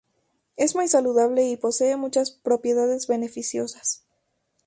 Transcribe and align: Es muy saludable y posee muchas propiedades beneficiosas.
Es 0.57 0.73
muy 0.73 0.87
saludable 0.87 1.47
y 1.47 1.57
posee 1.57 1.95
muchas 1.95 2.31
propiedades 2.31 3.05
beneficiosas. 3.05 4.03